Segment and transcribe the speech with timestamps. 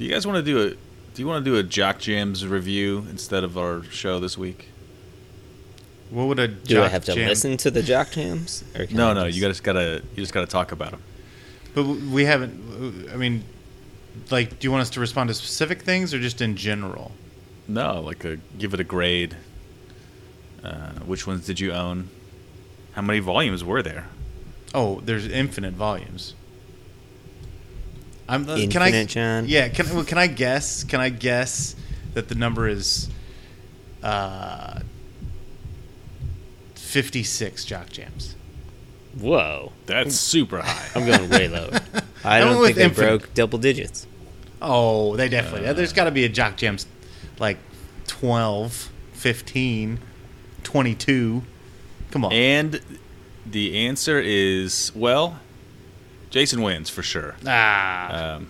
[0.00, 0.70] Do you guys want to do a?
[0.70, 0.78] Do
[1.22, 4.68] you want to do a Jock Jams review instead of our show this week?
[6.08, 8.64] What would a Do jock I have to jam- listen to the jock jams?
[8.74, 9.26] Or can No, I no.
[9.26, 10.02] just- You just gotta.
[10.16, 11.02] You just gotta talk about them.
[11.74, 13.10] But we haven't.
[13.12, 13.44] I mean,
[14.30, 17.12] like, do you want us to respond to specific things or just in general?
[17.68, 19.36] No, like a give it a grade.
[20.64, 22.08] Uh, which ones did you own?
[22.92, 24.06] How many volumes were there?
[24.74, 26.34] Oh, there's infinite volumes.
[28.30, 29.46] I'm, uh, can I, John.
[29.48, 30.84] Yeah, can, well, can I guess?
[30.84, 31.74] Can I guess
[32.14, 33.08] that the number is
[34.04, 34.80] uh,
[36.76, 38.36] 56 jock jams?
[39.18, 39.72] Whoa.
[39.86, 40.88] That's super high.
[40.94, 41.70] I'm going way low.
[42.24, 43.06] I I don't think they infinite.
[43.08, 44.06] broke double digits.
[44.62, 45.72] Oh, they definitely.
[45.72, 46.86] there's got to be a jock jams
[47.40, 47.56] like
[48.06, 49.98] 12, 15,
[50.62, 51.42] 22.
[52.10, 52.32] Come on.
[52.32, 52.80] And
[53.44, 55.40] the answer is well,
[56.30, 57.34] Jason wins for sure.
[57.46, 58.34] ah.
[58.36, 58.48] Um,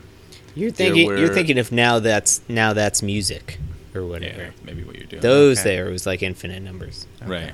[0.55, 3.59] You're thinking you're thinking if now that's now that's music
[3.95, 4.43] or whatever.
[4.43, 5.23] yeah, maybe what you're doing.
[5.23, 5.77] Those Okay.
[5.77, 7.07] there was like infinite numbers.
[7.25, 7.53] Right.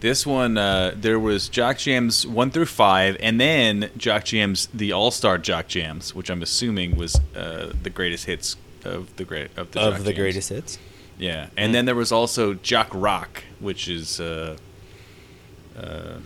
[0.00, 4.92] This one, uh, there was Jock Jams one through five, and then Jock Jams the
[4.92, 9.48] All Star Jock Jams, which I'm assuming was uh, the greatest hits of the great
[9.56, 10.18] of the Jock the Jams.
[10.18, 10.78] greatest hits.
[11.16, 14.56] Yeah, and then there was also Jock Rock, which is uh,
[15.78, 16.18] uh,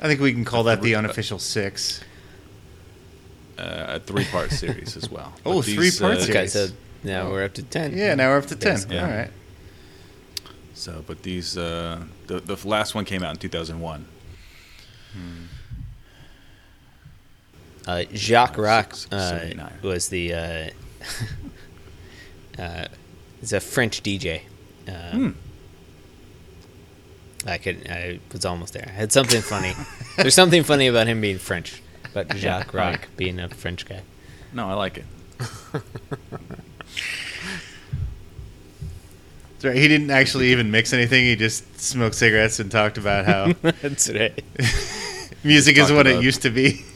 [0.00, 2.00] I think we can call that the unofficial six.
[3.58, 5.32] Uh, a three-part series as well.
[5.46, 6.36] Oh, But these, three-part uh, series.
[6.36, 6.68] Okay, so
[7.04, 7.96] now we're up to ten.
[7.96, 8.72] Yeah, now we're up to 10.
[8.74, 8.98] Basically.
[8.98, 9.30] All right.
[10.74, 14.04] So, but these uh, the the last one came out in 2001.
[17.86, 19.40] Uh, Jacques Rock uh,
[19.82, 20.70] was the uh,
[22.62, 22.86] uh,
[23.42, 24.42] is a French DJ.
[24.88, 25.30] Uh, Hmm.
[27.46, 28.84] I could I was almost there.
[28.88, 29.72] I had something funny.
[30.16, 31.80] There's something funny about him being French,
[32.16, 34.00] but Jacques Rock being a French guy.
[34.54, 35.04] No, I like it.
[35.68, 35.82] That's
[39.64, 39.76] right.
[39.76, 41.26] He didn't actually even mix anything.
[41.26, 44.32] He just smoked cigarettes and talked about how That's right.
[45.44, 46.86] music is Talked what it about- used to be.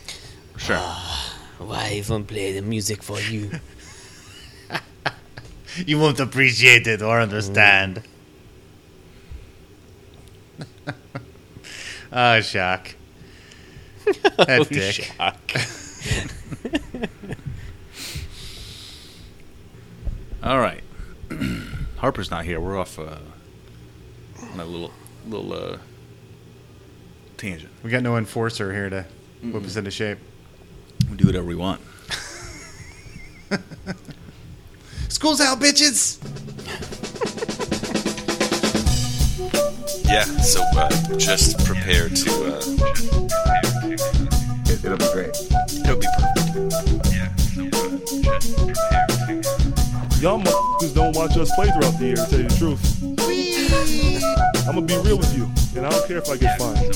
[0.57, 0.79] Sure.
[1.59, 3.51] Why even play the music for you?
[5.77, 8.03] You won't appreciate it or understand.
[12.11, 12.95] Ah, shock.
[14.39, 14.95] That Oh, dick.
[14.95, 15.55] Jacques.
[20.43, 20.83] All right.
[21.99, 22.59] Harper's not here.
[22.61, 23.19] We're off uh,
[24.53, 24.91] on a little
[25.29, 25.77] little uh,
[27.37, 27.71] tangent.
[27.83, 29.05] We got no enforcer here to
[29.43, 30.19] whip us into shape.
[31.11, 31.81] We do whatever we want.
[35.09, 36.19] School's out, bitches.
[40.07, 40.89] Yeah, so uh,
[41.19, 43.70] just prepare to.
[43.93, 45.37] It, it'll be great.
[45.83, 47.11] it'll be perfect.
[47.11, 50.21] Yeah, so just prepare to.
[50.21, 52.83] Y'all motherfuckers don't watch us play throughout the year, to tell you the truth.
[54.69, 56.95] I'm gonna be real with you, and I don't care if I get fined.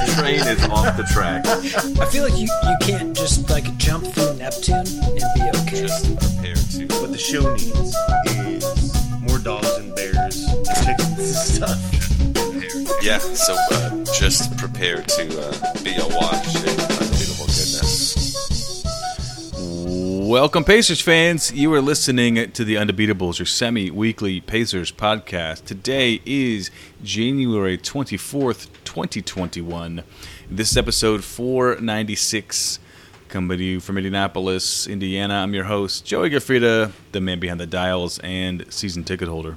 [0.00, 1.46] That train is off the track.
[1.46, 5.82] I feel like you, you can't just like jump through Neptune and be okay.
[5.82, 6.86] Just prepare to.
[7.02, 7.94] What the show needs
[8.34, 11.78] is more dogs and bears and chickens and stuff.
[13.02, 18.16] Yeah, so uh, just prepare to uh, be awash in unbelievable goodness.
[20.30, 21.52] Welcome, Pacers fans.
[21.52, 25.64] You are listening to the Undebeatables, your semi-weekly Pacers podcast.
[25.66, 26.70] Today is
[27.02, 28.16] January twenty
[28.90, 30.02] fourth, twenty twenty one.
[30.50, 32.80] This is episode four ninety six.
[33.28, 35.34] Coming to you from Indianapolis, Indiana.
[35.34, 39.56] I'm your host, Joey Gaffrida, the man behind the dials and season ticket holder.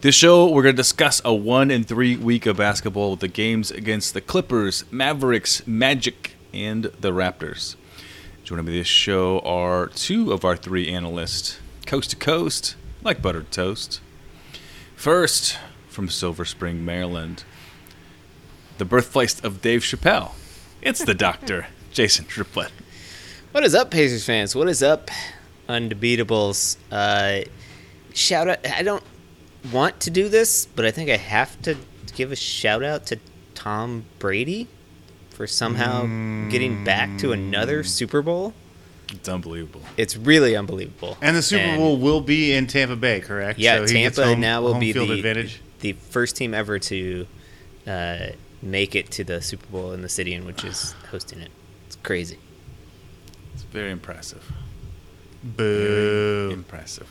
[0.00, 3.28] This show, we're going to discuss a one and three week of basketball with the
[3.28, 7.76] games against the Clippers, Mavericks, Magic, and the Raptors.
[8.42, 13.50] Joining me this show are two of our three analysts, coast to coast, like buttered
[13.50, 14.00] toast.
[14.94, 15.58] First,
[15.88, 17.44] from Silver Spring, Maryland,
[18.78, 20.32] the birthplace of Dave Chappelle.
[20.82, 22.70] It's the doctor, Jason Triplett.
[23.52, 24.54] What is up, Pacers fans?
[24.54, 25.10] What is up,
[25.68, 26.76] Undebeatables?
[26.90, 27.40] Uh,
[28.14, 28.66] shout out!
[28.66, 29.02] I don't
[29.72, 31.76] want to do this, but I think I have to
[32.14, 33.18] give a shout out to
[33.54, 34.68] Tom Brady
[35.30, 36.02] for somehow
[36.50, 38.54] getting back to another Super Bowl.
[39.12, 39.82] It's unbelievable.
[39.96, 41.16] It's really unbelievable.
[41.22, 43.58] And the Super Bowl will be in Tampa Bay, correct?
[43.58, 45.60] Yeah, So he gets Tampa home- now will home be field the advantage.
[45.80, 47.26] the first team ever to
[47.86, 48.18] uh,
[48.62, 51.50] make it to the Super Bowl in the city in which is hosting it.
[51.86, 52.38] It's crazy.
[53.54, 54.50] It's very impressive.
[55.42, 56.50] Boo.
[56.52, 57.08] Impressive.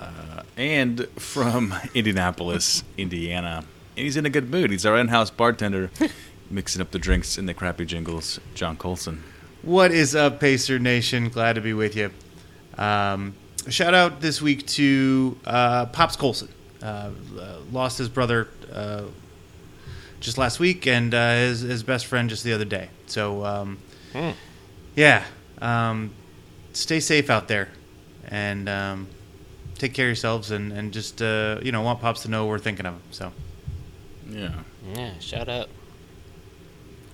[0.00, 3.64] uh, and from Indianapolis, Indiana.
[3.96, 4.70] And he's in a good mood.
[4.70, 5.90] He's our in-house bartender,
[6.50, 8.40] mixing up the drinks in the crappy jingles.
[8.54, 9.22] John Colson.
[9.62, 11.28] What is up, Pacer Nation?
[11.30, 12.10] Glad to be with you.
[12.76, 13.34] Um,
[13.68, 16.48] shout out this week to uh, Pops Colson.
[16.82, 19.04] Uh, uh, lost his brother uh,
[20.20, 22.88] just last week, and uh, his his best friend just the other day.
[23.06, 23.78] So, um,
[24.94, 25.24] yeah,
[25.60, 26.12] um,
[26.72, 27.68] stay safe out there,
[28.28, 29.08] and um,
[29.76, 32.58] take care of yourselves, and and just uh, you know want Pops to know we're
[32.58, 33.02] thinking of him.
[33.10, 33.32] So,
[34.28, 34.50] Yeah.
[34.94, 35.68] Yeah, shout out.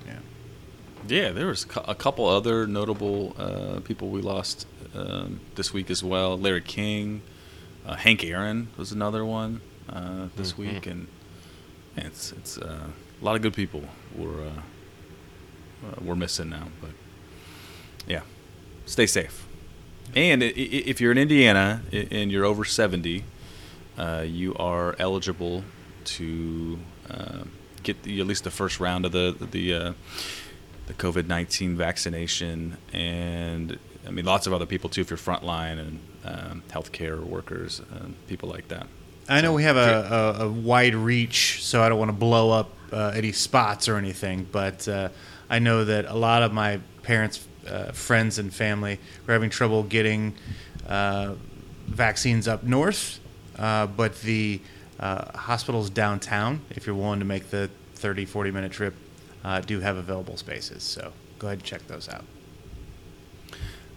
[0.06, 0.19] yeah.
[1.08, 6.05] Yeah, there was a couple other notable uh, people we lost um, this week as
[6.05, 6.37] well.
[6.38, 7.22] Larry King,
[7.87, 11.08] uh, Hank Aaron was another one uh, this week, and, and
[11.96, 12.86] it's it's uh,
[13.20, 13.84] a lot of good people
[14.16, 14.62] we're uh,
[15.86, 16.68] uh, we're missing now.
[16.80, 16.90] But
[18.06, 18.22] yeah,
[18.86, 19.46] stay safe.
[20.14, 23.24] And if you're in Indiana and you're over 70,
[23.96, 25.64] uh, you are eligible
[26.04, 26.78] to
[27.10, 27.44] uh,
[27.82, 29.92] get the, at least the first round of the the uh,
[30.86, 35.78] the COVID nineteen vaccination, and I mean lots of other people too if you're frontline
[35.78, 38.86] and um, healthcare workers, and people like that.
[39.28, 42.50] I know we have a, a, a wide reach, so I don't want to blow
[42.50, 44.46] up uh, any spots or anything.
[44.50, 45.08] But uh,
[45.48, 49.82] I know that a lot of my parents, uh, friends, and family were having trouble
[49.84, 50.34] getting
[50.86, 51.34] uh,
[51.86, 53.20] vaccines up north.
[53.56, 54.60] Uh, but the
[54.98, 58.94] uh, hospitals downtown, if you're willing to make the 30, 40 minute trip,
[59.44, 60.82] uh, do have available spaces.
[60.82, 62.24] So go ahead and check those out.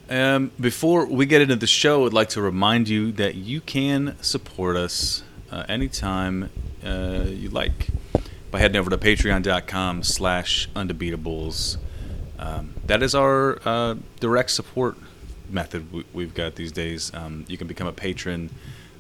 [0.08, 4.16] Um, before we get into the show, I'd like to remind you that you can
[4.22, 6.52] support us uh, anytime
[6.86, 7.88] uh, you like
[8.52, 11.78] by heading over to patreon.com slash undebeatables.
[12.38, 14.96] Um, that is our uh, direct support
[15.50, 17.12] method we, we've got these days.
[17.16, 18.52] Um, you can become a patron.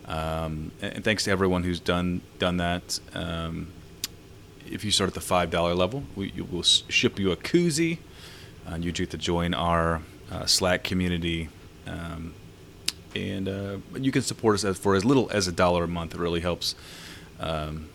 [0.07, 2.99] Um, and, thanks to everyone who's done done that.
[3.13, 3.67] Um,
[4.67, 7.99] if you start at the five dollar level, we will ship you a koozie,
[8.65, 10.01] and you get to join our
[10.31, 11.49] uh, Slack community.
[11.87, 12.33] Um,
[13.15, 16.13] and uh, you can support us as, for as little as a dollar a month.
[16.13, 16.75] It really helps.
[17.39, 17.89] Um,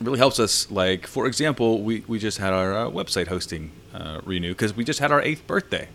[0.00, 0.70] really helps us.
[0.70, 4.84] Like for example, we, we just had our uh, website hosting uh, renew because we
[4.84, 5.88] just had our eighth birthday.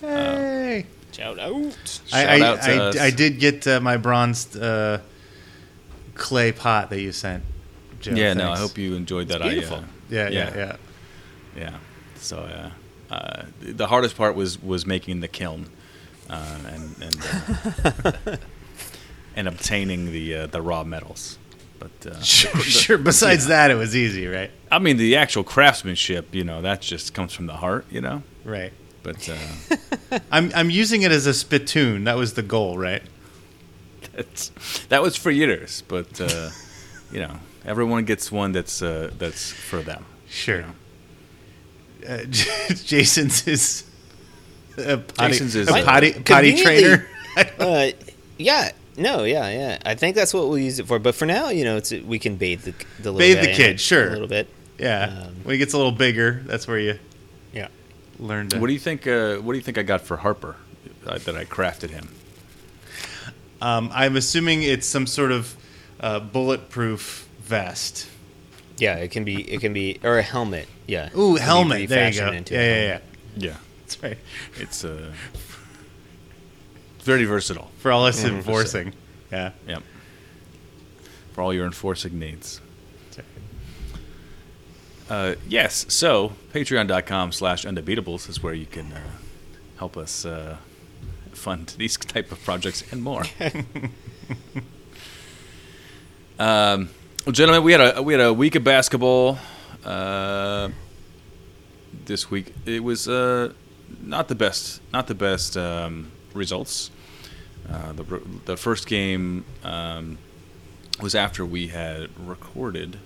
[0.00, 0.86] Hey!
[1.12, 1.54] Shout out.
[2.12, 3.00] I, Shout I, out to I, us.
[3.00, 5.00] I did get uh, my bronze uh,
[6.14, 7.42] clay pot that you sent.
[8.00, 8.12] Joe.
[8.12, 9.42] yeah, no, I hope you enjoyed that.
[9.42, 9.78] beautiful.
[9.78, 10.76] I, uh, Yeah, yeah, yeah.
[11.56, 11.76] Yeah.
[12.16, 12.70] So uh,
[13.10, 15.66] uh, the hardest part was was making the kiln
[16.28, 17.16] uh, and and,
[18.04, 18.36] uh,
[19.36, 21.38] and obtaining the uh, the raw metals.
[21.78, 22.98] But uh, Sure, sure.
[22.98, 24.50] Besides that, it was easy, right?
[24.70, 28.22] I mean, the actual craftsmanship, you know, that just comes from the heart, you know.
[28.44, 28.72] Right.
[29.02, 32.04] But uh, I'm I'm using it as a spittoon.
[32.04, 33.02] That was the goal, right?
[34.12, 34.50] that's,
[34.88, 35.82] that was for years.
[35.88, 36.50] But uh,
[37.12, 40.04] you know, everyone gets one that's uh, that's for them.
[40.28, 40.64] Sure.
[42.06, 43.84] Uh, Jason's is
[44.76, 47.06] a potty, Jason's is, a potty, potty trainer.
[47.58, 47.90] Uh,
[48.36, 48.72] yeah.
[48.96, 49.78] No, yeah, yeah.
[49.84, 50.98] I think that's what we'll use it for.
[50.98, 53.52] But for now, you know, it's we can bathe the the little Bathe guy the
[53.56, 54.08] kid, sure.
[54.08, 54.48] a little bit.
[54.76, 55.22] yeah.
[55.26, 56.98] Um, when he gets a little bigger, that's where you
[57.52, 57.68] Yeah.
[58.18, 58.58] learn to.
[58.58, 59.06] What do you think?
[59.06, 60.56] Uh, what do you think I got for Harper
[61.06, 62.08] uh, that I crafted him?
[63.62, 65.54] um, I'm assuming it's some sort of
[66.00, 68.08] uh, bulletproof vest.
[68.78, 70.68] Yeah, it can be it can be or a helmet.
[70.86, 71.06] Yeah.
[71.06, 71.88] It Ooh, helmet.
[71.88, 72.30] There you go.
[72.30, 73.00] refashioned Yeah, into yeah, yeah.
[73.36, 74.18] Yeah, That's right.
[74.56, 75.12] it's uh,
[77.00, 77.70] very versatile.
[77.78, 78.94] For all us enforcing.
[79.30, 79.52] Yeah.
[79.66, 79.82] Yep.
[81.32, 82.60] For all your enforcing needs.
[85.08, 89.00] Uh, yes, so patreon.com slash undebeatables is where you can uh,
[89.78, 90.58] help us uh,
[91.32, 93.24] fund these type of projects and more.
[96.38, 96.90] um,
[97.26, 99.38] well, gentlemen, we had a we had a week of basketball
[99.84, 100.68] uh,
[102.04, 102.54] this week.
[102.64, 103.52] It was uh,
[104.02, 106.90] not the best, not the best um, results.
[107.70, 110.18] Uh, the the first game um,
[111.00, 112.98] was after we had recorded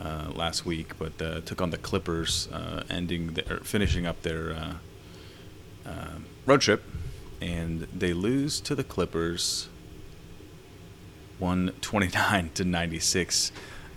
[0.00, 4.52] uh, last week, but uh, took on the Clippers, uh, ending their finishing up their
[4.52, 6.82] uh, uh, road trip,
[7.40, 9.68] and they lose to the Clippers,
[11.38, 13.52] one twenty nine to ninety six.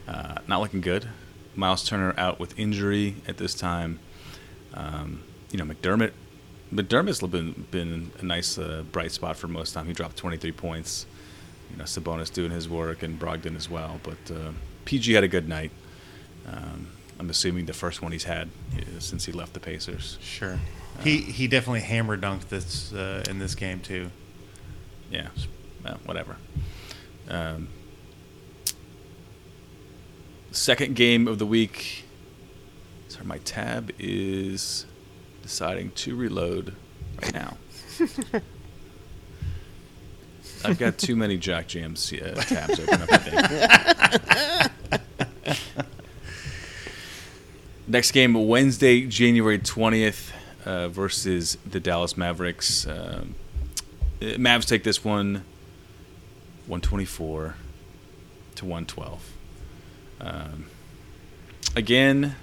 [0.07, 1.07] Uh, not looking good.
[1.55, 3.99] Myles Turner out with injury at this time.
[4.73, 6.11] Um, you know McDermott.
[6.73, 9.87] McDermott's been been a nice uh, bright spot for most time.
[9.87, 11.05] He dropped 23 points.
[11.71, 13.99] You know Sabonis doing his work and Brogdon as well.
[14.03, 14.51] But uh,
[14.85, 15.71] PG had a good night.
[16.47, 16.87] Um,
[17.19, 20.17] I'm assuming the first one he's had uh, since he left the Pacers.
[20.21, 20.59] Sure.
[21.03, 24.11] He he definitely hammer dunked this uh, in this game too.
[25.11, 25.27] Yeah,
[25.83, 26.37] well, whatever.
[27.29, 27.67] Um,
[30.51, 32.05] second game of the week.
[33.07, 34.85] Sorry, my tab is
[35.41, 36.75] deciding to reload
[37.21, 37.57] right now.
[40.65, 43.09] I've got too many Jock Jams uh, tabs open up.
[43.11, 44.71] I think.
[47.87, 50.33] Next game Wednesday, January twentieth,
[50.65, 52.85] uh, versus the Dallas Mavericks.
[52.85, 53.35] Um,
[54.21, 55.43] uh, Mavs take this one,
[56.69, 57.55] one twenty four
[58.55, 59.29] to one twelve.
[60.21, 60.65] Um,
[61.75, 62.35] again,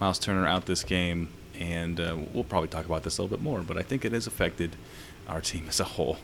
[0.00, 3.42] Myles Turner out this game, and uh, we'll probably talk about this a little bit
[3.42, 3.60] more.
[3.62, 4.76] But I think it has affected
[5.26, 6.18] our team as a whole.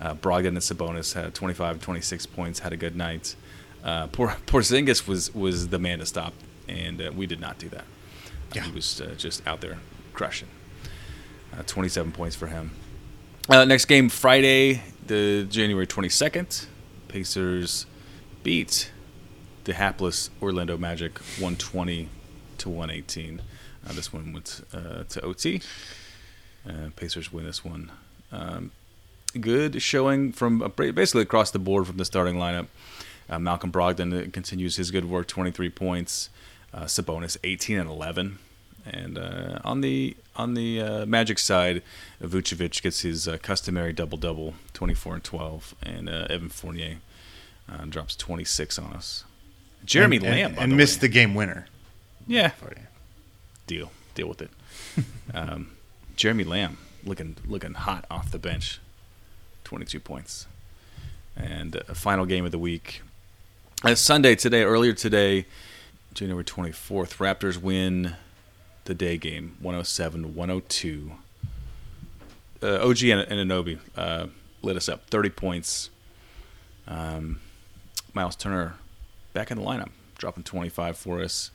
[0.00, 3.36] Uh, Brogdon and Sabonis had 25, 26 points, had a good night.
[3.84, 6.34] Uh, Por- Porzingis was was the man to stop,
[6.68, 7.84] and uh, we did not do that.
[8.56, 9.78] Uh, He was uh, just out there
[10.12, 10.48] crushing.
[11.56, 12.72] Uh, 27 points for him.
[13.48, 16.66] Uh, next game Friday, the January 22nd.
[17.08, 17.86] Pacers
[18.42, 18.90] beat
[19.64, 22.08] the hapless Orlando Magic 120
[22.58, 23.42] to 118.
[23.86, 25.60] Uh, this one went uh, to OT.
[26.66, 27.92] Uh, Pacers win this one.
[28.32, 28.70] Um,
[29.40, 32.66] good showing from uh, basically across the board from the starting lineup.
[33.28, 36.30] Uh, Malcolm Brogdon continues his good work, 23 points.
[36.72, 38.38] Uh, Sabonis 18 and 11.
[38.86, 41.82] And uh, on the on the uh, Magic side,
[42.22, 46.98] Vucevic gets his uh, customary double double, 24 and 12, and uh, Evan Fournier
[47.70, 49.24] uh, drops 26 on us.
[49.84, 51.08] Jeremy and, Lamb and, and the missed way.
[51.08, 51.66] the game winner.
[52.26, 52.76] yeah you.
[53.66, 54.50] deal deal with it.
[55.34, 55.72] um,
[56.16, 58.80] Jeremy Lamb looking looking hot off the bench,
[59.64, 60.46] 22 points.
[61.36, 63.02] And uh, final game of the week,
[63.82, 65.46] uh, Sunday today, earlier today,
[66.12, 67.16] January 24th.
[67.16, 68.14] Raptors win
[68.84, 71.12] the day game, 107 102.
[72.62, 74.26] Uh, OG and, and Anobi uh,
[74.62, 75.90] lit us up, 30 points.
[76.86, 77.40] Um,
[78.14, 78.74] Myles Turner
[79.32, 81.50] back in the lineup, dropping 25 for us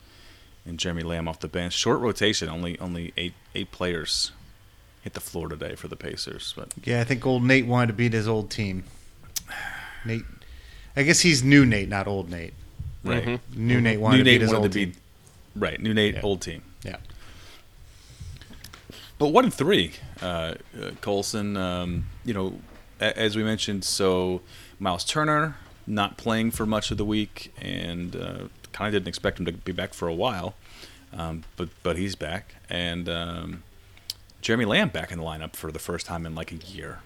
[0.66, 1.72] and Jeremy Lamb off the bench.
[1.72, 4.32] Short rotation, only only eight eight players
[5.02, 6.52] hit the floor today for the Pacers.
[6.56, 8.84] But Yeah, I think old Nate wanted to beat his old team.
[10.04, 10.24] Nate,
[10.96, 12.52] I guess he's new Nate, not old Nate.
[13.04, 14.88] right, New Nate wanted new to beat Nate his wanted old to team.
[14.90, 14.98] beat
[15.56, 15.80] right.
[15.80, 16.20] New Nate, Yeah.
[16.22, 16.62] old team.
[16.84, 16.96] Yeah.
[19.20, 20.54] But one in three, uh, uh,
[21.02, 21.56] Colson.
[21.56, 22.54] Um, you know,
[23.00, 24.40] a- as we mentioned, so
[24.80, 28.38] Myles Turner not playing for much of the week, and uh,
[28.72, 30.54] kind of didn't expect him to be back for a while,
[31.12, 33.62] um, but but he's back, and um,
[34.40, 37.00] Jeremy Lamb back in the lineup for the first time in like a year.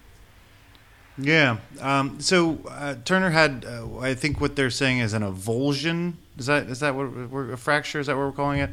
[1.17, 1.57] Yeah.
[1.81, 6.13] Um, so uh, Turner had, uh, I think, what they're saying is an avulsion.
[6.37, 7.05] Is that is that what
[7.49, 7.99] a fracture?
[7.99, 8.69] Is that what we're calling it?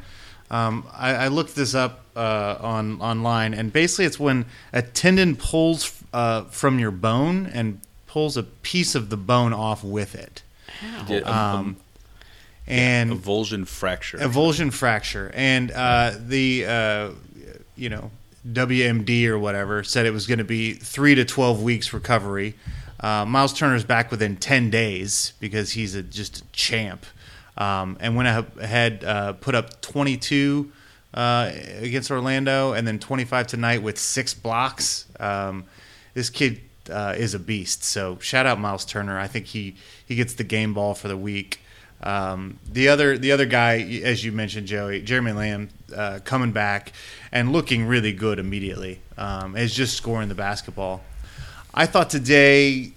[0.52, 5.34] Um, I, I looked this up uh, on online, and basically, it's when a tendon
[5.34, 10.42] pulls uh, from your bone and pulls a piece of the bone off with it,
[11.08, 11.76] Yeah, um,
[12.66, 14.18] and a, avulsion fracture.
[14.18, 17.10] avulsion fracture, and uh, the uh,
[17.74, 18.10] you know
[18.46, 22.54] WMD or whatever said it was going to be three to twelve weeks recovery.
[23.00, 27.06] Uh, Myles Turner's back within ten days because he's a, just a champ,
[27.56, 28.28] um, and went
[28.58, 30.72] ahead uh, put up twenty two.
[31.14, 35.04] Uh, against Orlando, and then 25 tonight with six blocks.
[35.20, 35.66] Um,
[36.14, 37.84] this kid uh, is a beast.
[37.84, 39.18] So shout out Myles Turner.
[39.18, 41.60] I think he he gets the game ball for the week.
[42.02, 46.92] Um, the other the other guy, as you mentioned, Joey Jeremy Lamb, uh, coming back
[47.30, 49.00] and looking really good immediately.
[49.16, 51.02] Um, is just scoring the basketball.
[51.74, 52.92] I thought today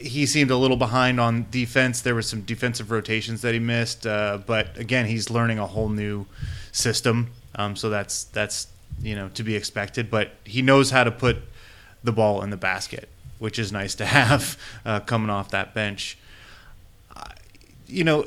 [0.00, 2.00] he seemed a little behind on defense.
[2.00, 5.88] There were some defensive rotations that he missed, uh, but again, he's learning a whole
[5.88, 6.26] new
[6.72, 7.30] system.
[7.54, 8.68] Um, so that's that's
[9.02, 10.10] you know to be expected.
[10.10, 11.38] But he knows how to put
[12.02, 16.16] the ball in the basket, which is nice to have uh, coming off that bench.
[17.86, 18.26] You know,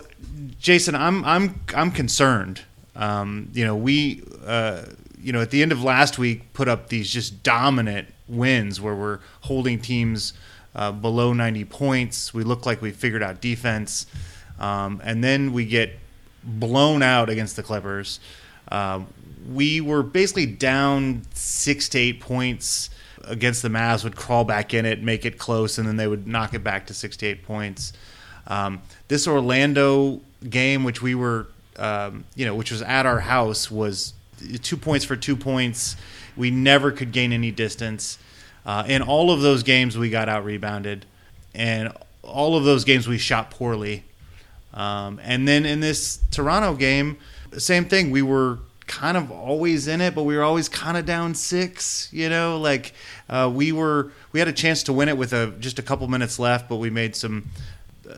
[0.60, 2.62] Jason, I'm I'm I'm concerned.
[2.96, 4.84] Um, you know, we uh,
[5.22, 8.96] you know at the end of last week put up these just dominant wins where
[8.96, 10.34] we're holding teams
[10.76, 12.34] uh, below 90 points.
[12.34, 14.06] We look like we figured out defense,
[14.60, 16.00] um, and then we get
[16.44, 18.20] blown out against the Clippers.
[18.70, 19.08] Um,
[19.52, 22.90] we were basically down six to eight points
[23.24, 24.04] against the Mavs.
[24.04, 26.88] Would crawl back in it, make it close, and then they would knock it back
[26.88, 27.94] to six to eight points.
[28.48, 33.70] Um, this Orlando game, which we were, um, you know, which was at our house,
[33.72, 34.14] was
[34.62, 35.96] two points for two points.
[36.36, 38.18] We never could gain any distance.
[38.66, 41.06] Uh, in all of those games, we got out rebounded,
[41.54, 41.92] and
[42.22, 44.04] all of those games we shot poorly.
[44.74, 47.18] Um, and then in this Toronto game,
[47.58, 48.10] same thing.
[48.10, 52.10] We were kind of always in it, but we were always kind of down six.
[52.12, 52.94] You know, like
[53.30, 56.08] uh, we were we had a chance to win it with a just a couple
[56.08, 57.50] minutes left, but we made some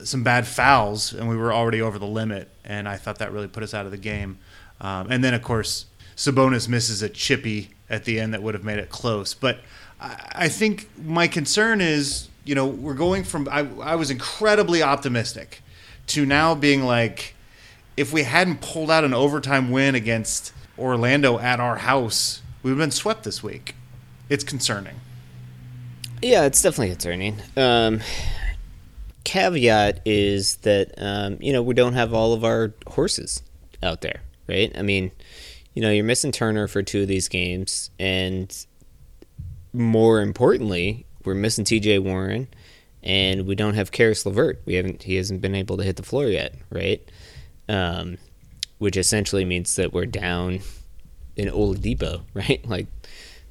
[0.03, 3.47] some bad fouls, and we were already over the limit, and I thought that really
[3.47, 4.37] put us out of the game.
[4.81, 5.85] Um, and then, of course,
[6.15, 9.33] Sabonis misses a chippy at the end that would have made it close.
[9.33, 9.59] But
[9.99, 14.83] I, I think my concern is, you know, we're going from I, I was incredibly
[14.83, 15.61] optimistic
[16.07, 17.35] to now being like,
[17.97, 22.79] if we hadn't pulled out an overtime win against Orlando at our house, we would
[22.79, 23.75] have been swept this week.
[24.29, 24.95] It's concerning.
[26.21, 27.41] Yeah, it's definitely concerning.
[27.55, 28.01] Um,
[29.23, 33.43] caveat is that um, you know we don't have all of our horses
[33.83, 34.71] out there, right?
[34.77, 35.11] I mean,
[35.73, 38.65] you know, you're missing Turner for two of these games, and
[39.75, 41.99] more importantly, we're missing T.J.
[41.99, 42.47] Warren,
[43.03, 44.61] and we don't have Caris LeVert.
[44.65, 45.03] We haven't.
[45.03, 47.01] He hasn't been able to hit the floor yet, right?
[47.67, 48.17] Um,
[48.77, 50.59] which essentially means that we're down
[51.35, 52.65] in Oladipo, right?
[52.67, 52.87] Like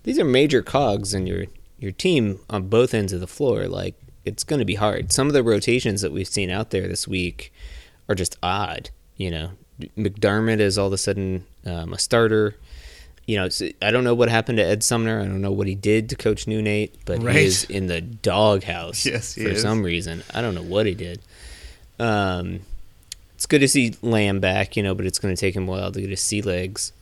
[0.02, 1.46] these are major cogs in your
[1.78, 3.66] your team on both ends of the floor.
[3.66, 5.12] Like it's going to be hard.
[5.12, 7.52] Some of the rotations that we've seen out there this week
[8.08, 8.90] are just odd.
[9.16, 9.50] You know,
[9.96, 12.56] McDermott is all of a sudden um, a starter.
[13.26, 13.48] You know,
[13.80, 15.18] I don't know what happened to Ed Sumner.
[15.20, 17.36] I don't know what he did to Coach New Nate, but Right.
[17.36, 19.62] he is in the doghouse Yes, for is.
[19.62, 20.22] some reason.
[20.34, 21.20] I don't know what he did.
[21.98, 22.60] Um,
[23.34, 25.70] it's good to see Lamb back, you know, but it's going to take him a
[25.70, 26.92] while to get his sea legs.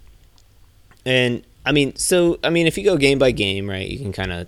[1.04, 4.12] And I mean, so I mean, if you go game by game, right, you can
[4.12, 4.46] kind of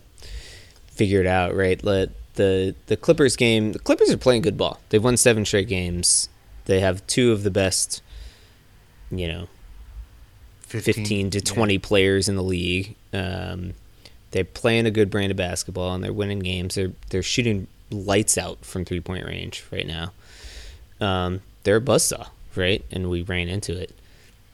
[0.86, 1.82] figure it out, right?
[1.82, 3.72] Let the the Clippers game.
[3.72, 4.78] The Clippers are playing good ball.
[4.90, 6.28] They've won seven straight games.
[6.66, 8.00] They have two of the best,
[9.10, 9.48] you know,
[10.80, 12.94] 15 to 20 players in the league.
[13.12, 13.74] Um,
[14.30, 16.74] they're playing a good brand of basketball and they're winning games.
[16.74, 20.12] They're they're shooting lights out from three point range right now.
[21.00, 22.84] Um, they're a buzzsaw, right?
[22.90, 23.94] And we ran into it.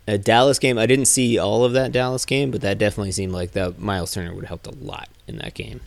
[0.06, 3.32] A Dallas game, I didn't see all of that Dallas game, but that definitely seemed
[3.32, 5.80] like that Myles Turner would have helped a lot in that game.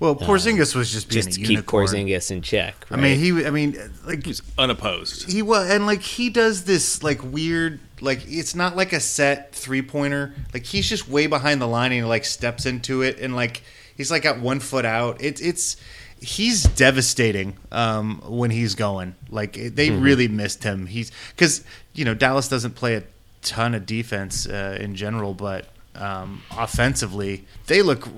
[0.00, 1.86] Well, Porzingis was just being Just a to keep unicorn.
[1.86, 2.74] Porzingis in check.
[2.90, 3.44] I mean, he.
[3.46, 3.76] I mean,
[4.06, 5.30] like He's unopposed.
[5.30, 9.54] he was, and like he does this like weird, like it's not like a set
[9.54, 10.34] three pointer.
[10.52, 13.62] Like he's just way behind the line and he like steps into it and like
[13.96, 15.22] he's like got one foot out.
[15.22, 15.76] It's it's
[16.20, 19.14] he's devastating um, when he's going.
[19.30, 20.86] Like it- they really missed him.
[20.86, 23.04] He's because you know Dallas doesn't play a
[23.42, 28.08] ton of defense uh, in general, but um, offensively they look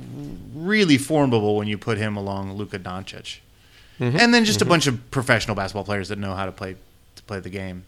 [0.55, 3.41] really formidable when you put him along Luka Doncic
[3.99, 6.77] and then just a bunch of professional basketball players that know how to play
[7.17, 7.85] to play the game.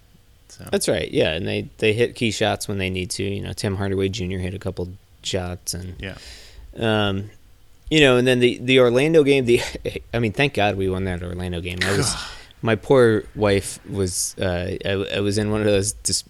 [0.49, 1.11] So That's right.
[1.11, 3.23] Yeah, and they they hit key shots when they need to.
[3.23, 4.39] You know, Tim Hardaway Jr.
[4.39, 4.89] hit a couple
[5.23, 6.17] shots, and yeah,
[6.79, 7.31] um,
[7.91, 9.45] you know, and then the the Orlando game.
[9.45, 9.61] The
[10.15, 11.79] I mean, thank God we won that Orlando game.
[11.83, 12.15] I was
[12.63, 16.25] my poor wife was uh, I, I was in one of those dis,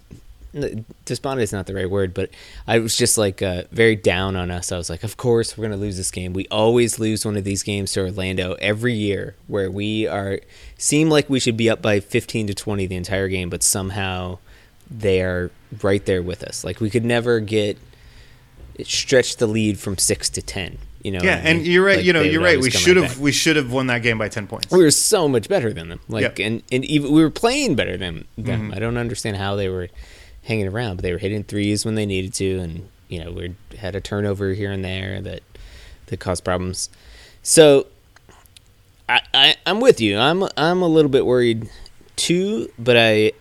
[1.04, 2.30] despondent is not the right word, but
[2.66, 4.72] I was just like uh, very down on us.
[4.72, 6.32] I was like, of course we're gonna lose this game.
[6.32, 10.40] We always lose one of these games to Orlando every year, where we are
[10.78, 14.38] seem like we should be up by fifteen to twenty the entire game, but somehow
[14.90, 15.50] they are
[15.82, 16.64] right there with us.
[16.64, 17.76] Like we could never get
[18.84, 20.78] stretch the lead from six to ten.
[21.02, 21.98] You know, yeah, and you're right.
[21.98, 22.58] Like, you know, you're right.
[22.60, 23.18] We should have back.
[23.18, 24.72] we should have won that game by ten points.
[24.72, 26.00] We were so much better than them.
[26.08, 26.34] Like, Yep.
[26.34, 26.46] Mm-hmm.
[26.46, 28.72] and and even we were playing better than them.
[28.74, 29.88] I don't understand how they were
[30.48, 33.54] hanging around, but they were hitting threes when they needed to, and you know we
[33.76, 35.42] had a turnover here and there that
[36.06, 36.88] that caused problems.
[37.42, 37.86] So
[39.08, 40.18] I, I I'm with you.
[40.18, 41.68] I'm I'm a little bit worried
[42.16, 43.32] too, but I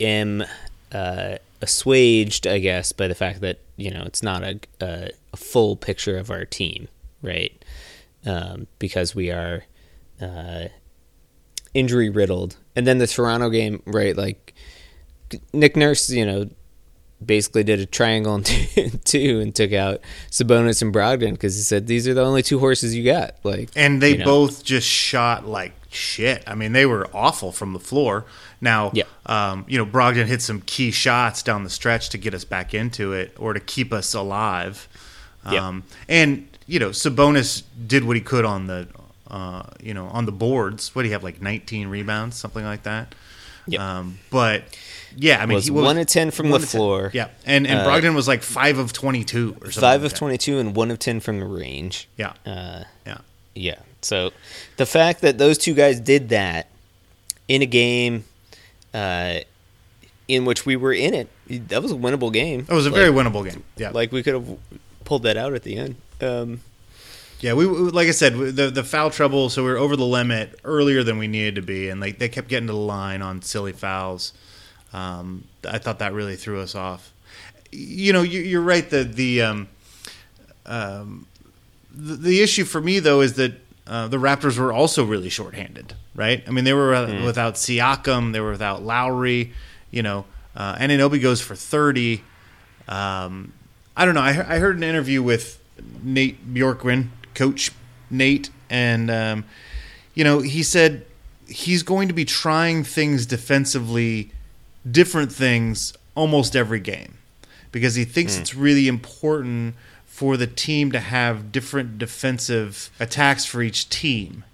[0.00, 0.44] am
[0.90, 5.36] uh, assuaged, I guess, by the fact that you know it's not a a, a
[5.36, 6.88] full picture of our team,
[7.22, 7.52] right?
[8.24, 9.64] Um, because we are
[10.22, 10.68] uh,
[11.74, 14.16] injury riddled, and then the Toronto game, right?
[14.16, 14.53] Like
[15.52, 16.48] Nick Nurse, you know,
[17.24, 21.62] basically did a triangle and two, two and took out Sabonis and Brogdon because he
[21.62, 23.36] said these are the only two horses you got.
[23.42, 24.24] Like, and they you know.
[24.24, 26.42] both just shot like shit.
[26.46, 28.24] I mean, they were awful from the floor.
[28.60, 29.04] Now, Yeah.
[29.26, 32.74] um, you know, Brogdon hit some key shots down the stretch to get us back
[32.74, 34.88] into it or to keep us alive.
[35.50, 35.68] Yeah.
[35.68, 38.88] Um, and you know, Sabonis did what he could on the,
[39.30, 40.94] uh, you know, on the boards.
[40.94, 43.14] What do you have like 19 rebounds, something like that?
[43.66, 43.80] Yep.
[43.80, 44.64] Um, but
[45.16, 46.68] yeah, I mean, Was he one of 10 from the of 10.
[46.68, 47.10] floor.
[47.14, 49.80] Yeah, and and Uh, Brogdon was like five of 22 or something.
[49.80, 52.08] five like of 22 and one of 10 from the range.
[52.16, 53.18] Yeah, Uh, yeah.
[53.54, 53.78] Yeah.
[54.02, 54.32] So
[54.76, 56.68] the fact that those two guys did that
[57.48, 58.24] in a game
[58.92, 59.40] uh,
[60.28, 61.28] in which we were in it,
[61.68, 62.66] that was a winnable game.
[62.68, 63.62] It was a Like- very winnable game.
[63.76, 64.46] Yeah, Like we could have
[65.04, 65.96] pulled that out at the end.
[66.20, 66.60] Um,
[67.40, 69.50] Yeah, we we- like I said, the the foul trouble.
[69.50, 72.28] So we were over the limit earlier than we needed to be, and like they
[72.28, 74.32] kept getting to the line on silly fouls.
[74.94, 77.12] Um, I thought that really threw us off.
[77.72, 78.88] You know, you, you're right.
[78.88, 79.68] The the um,
[80.64, 81.26] um,
[81.92, 83.52] the, the issue for me though is that
[83.86, 86.42] uh, the Raptors were also really shorthanded, right?
[86.46, 89.52] I mean, they were uh, without Siakam, they were without Lowry,
[89.90, 90.24] you know,
[90.56, 92.22] uh, Anunoby goes for 30.
[92.88, 93.52] Um,
[93.96, 94.20] I don't know.
[94.20, 95.60] I, I heard an interview with
[96.02, 97.70] Nate Bjorkgren, coach
[98.10, 99.44] Nate, and, um,
[100.14, 101.04] you know, he said
[101.48, 104.30] he's going to be trying things defensively,
[104.90, 107.18] different things almost every game
[107.72, 109.74] because he thinks it's really important
[110.06, 114.44] for the team to have different defensive attacks for each team.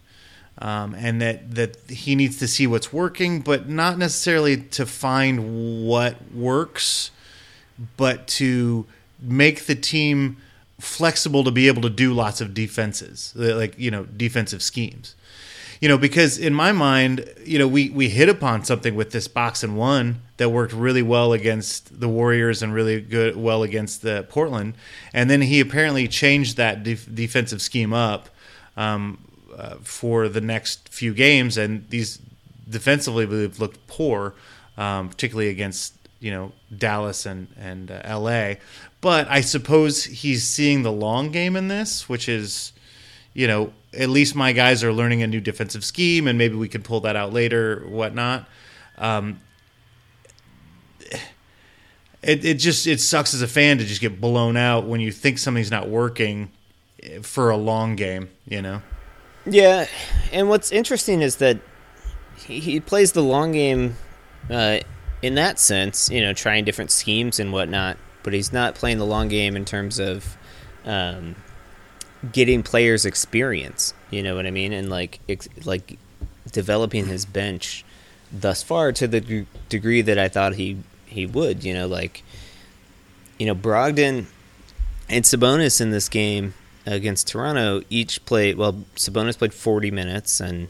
[0.59, 5.87] Um, and that, that he needs to see what's working, but not necessarily to find
[5.87, 7.11] what works,
[7.97, 8.87] but to
[9.21, 10.37] make the team
[10.79, 15.15] flexible to be able to do lots of defenses, like, you know, defensive schemes
[15.81, 19.29] you know because in my mind you know we we hit upon something with this
[19.29, 24.01] box and one that worked really well against the warriors and really good well against
[24.01, 24.73] the portland.
[25.13, 28.31] And then he apparently changed that def- defensive scheme up
[28.75, 29.19] um,
[29.55, 31.59] uh, for the next few games.
[31.59, 32.21] And these
[32.71, 34.35] defensively they've looked poor
[34.79, 38.55] um, particularly against you know dallas and and uh, la
[39.01, 42.73] but i suppose he's seeing the long game in this which is
[43.35, 46.69] you know, at least my guys are learning a new defensive scheme, and maybe we
[46.69, 48.49] can pull that out later, whatnot.
[48.99, 49.41] Um,
[52.23, 55.11] it it just it sucks as a fan to just get blown out when you
[55.11, 56.51] think something's not working
[57.23, 58.31] for a long game.
[58.47, 58.83] You know,
[59.47, 59.87] Yeah,
[60.33, 61.59] and what's interesting is that
[62.37, 63.97] he, he plays the long game
[64.51, 64.81] uh,
[65.23, 69.07] in that sense, you know, trying different schemes and whatnot, but he's not playing the
[69.07, 70.37] long game in terms of
[70.85, 71.37] um,
[72.33, 73.95] getting players experience.
[74.11, 74.73] You know what I mean?
[74.73, 75.99] And like ex- like
[76.51, 77.85] developing his bench
[78.33, 81.65] thus far to the d- degree that I thought he he would.
[81.65, 82.23] You know, like
[83.39, 84.27] you know Brogdon
[85.09, 86.55] and Sabonis in this game
[86.87, 88.85] against Toronto each played well.
[88.97, 90.69] Sabonis played 40 minutes and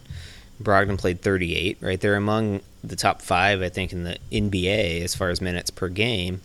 [0.62, 1.78] Brogdon played 38.
[1.80, 5.70] Right, they're among the top five, I think, in the NBA as far as minutes
[5.70, 6.40] per game.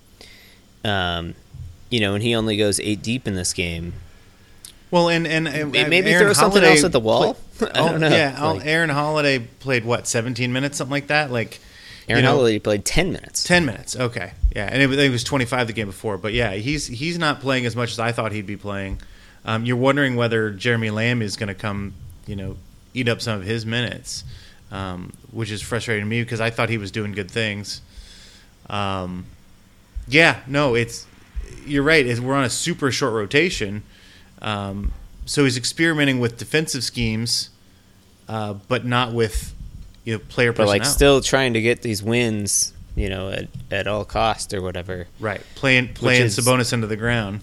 [0.83, 1.35] Um,
[1.89, 3.93] you know, and he only goes eight deep in this game.
[4.95, 7.34] Well, and and, and maybe Aaron throw something Holiday else at the wall?
[7.34, 8.08] play- I don't oh, know.
[8.08, 11.31] Yeah, Like- Aaron Holiday played what seventeen minutes, something like that.
[11.31, 11.60] Like
[12.08, 13.43] Aaron you know, Holiday played 10 minutes.
[13.43, 16.31] Ten minutes, okay, yeah, and it, was- it was twenty five the game before, but
[16.31, 19.01] yeah, he's he's not playing as much as I thought he'd be playing.
[19.43, 21.93] Um, you're wondering whether Jeremy Lamb is going to come,
[22.25, 22.55] you know,
[22.93, 24.23] eat up some of his minutes,
[24.71, 27.81] um, which is frustrating to me because I thought he was doing good things.
[28.69, 29.25] Um,
[30.08, 31.05] yeah, no, it's
[31.65, 32.05] you're right.
[32.05, 33.84] It's, we're on a super short rotation,
[34.45, 34.93] um,
[35.25, 37.49] so he's experimenting with defensive schemes,
[38.29, 39.53] uh, but not with
[40.05, 43.88] you know player but like still trying to get these wins, you know, at, at
[43.88, 45.08] all cost or whatever.
[45.19, 47.41] Right, playing playing is- Sabonis into the ground.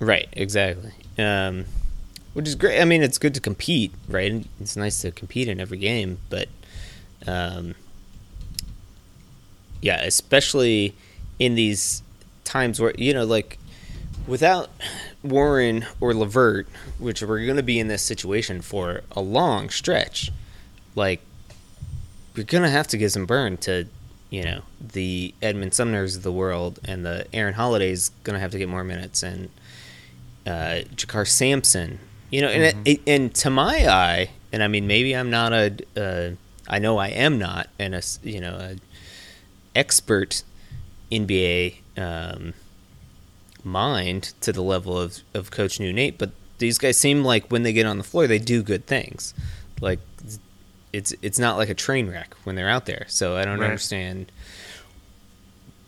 [0.00, 0.90] Right, exactly.
[1.18, 1.66] Um,
[2.32, 2.80] which is great.
[2.80, 4.44] I mean, it's good to compete, right?
[4.58, 6.48] It's nice to compete in every game, but
[7.26, 7.74] um,
[9.82, 10.94] yeah, especially
[11.38, 12.02] in these
[12.44, 13.58] times where you know, like
[14.26, 14.70] without
[15.22, 16.66] Warren or LeVert,
[16.98, 20.30] which we're going to be in this situation for a long stretch,
[20.94, 21.20] like
[22.34, 23.86] you're going to have to give some burn to
[24.30, 28.50] you know the Edmond Sumners of the world, and the Aaron Holiday's going to have
[28.52, 29.50] to get more minutes, and
[30.46, 31.98] uh, JaKarr Sampson.
[32.30, 35.76] You know, and it, and to my eye, and I mean, maybe I'm not a,
[35.94, 36.30] uh,
[36.66, 38.76] I know I am not, and a you know, a
[39.78, 40.42] expert
[41.10, 42.54] NBA um,
[43.64, 47.62] mind to the level of of Coach New Nate, but these guys seem like when
[47.62, 49.34] they get on the floor, they do good things.
[49.80, 49.98] Like
[50.92, 53.04] it's it's not like a train wreck when they're out there.
[53.08, 53.66] So I don't Right.
[53.66, 54.30] understand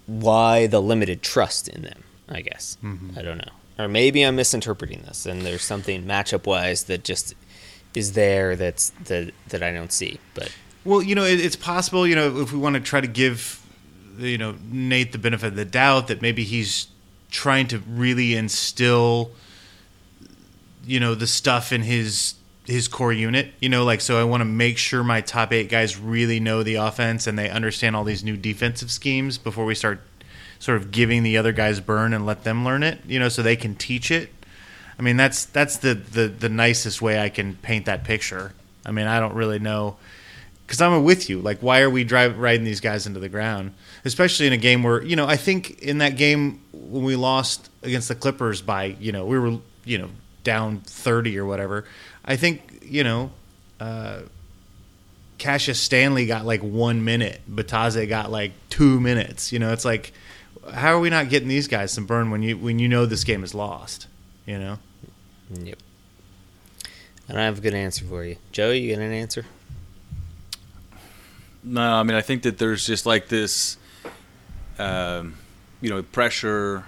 [0.07, 2.03] why the limited trust in them.
[2.29, 3.19] I guess mm-hmm.
[3.19, 7.35] I don't know, or maybe I'm misinterpreting this, and there's something matchup wise that just
[7.95, 10.19] is there that's that that I don't see.
[10.33, 10.51] But
[10.87, 12.07] Well, you know, it, it's possible.
[12.07, 13.61] You know, if we want to try to give,
[14.19, 16.87] you know, Nate the benefit of the doubt that maybe he's
[17.35, 19.33] trying to really instill,
[20.87, 23.53] you know, the stuff in his his core unit.
[23.61, 26.63] You know, like so, I want to make sure my top eight guys really know
[26.63, 30.01] the offense and they understand all these new defensive schemes before we start
[30.61, 33.01] sort of giving the other guys burn and let them learn it.
[33.05, 34.31] You know, so they can teach it.
[34.97, 38.53] I mean, that's that's the the, the nicest way I can paint that picture.
[38.87, 39.97] I mean, I don't really know
[40.67, 41.41] because I'm with you.
[41.41, 43.73] Like, why are we driving riding these guys into the ground?
[44.05, 47.71] Especially in a game where you know, I think in that game when we lost
[47.83, 50.11] against the Clippers by you know we were you know
[50.43, 51.85] down thirty or whatever.
[52.25, 53.31] I think you know.
[53.81, 54.21] Uh,
[55.37, 57.43] Cassius Stanley got like one minute.
[57.51, 59.53] Bitadze got like two minutes.
[59.53, 60.13] You know, it's like,
[60.73, 63.25] how are we not getting these guys some burn when you when you know this
[63.25, 64.07] game is lost?
[64.47, 64.79] You know,
[65.51, 65.79] Yep.
[67.29, 68.37] And I have a good answer for you.
[68.53, 69.47] Joey, you got an answer?
[71.65, 73.79] No, I mean I think that there's just like this,
[74.79, 75.35] um,
[75.81, 76.85] you know, pressure